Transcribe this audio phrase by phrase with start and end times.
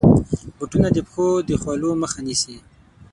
[0.57, 2.57] بوټونه د پښو د خولو مخه نیسي.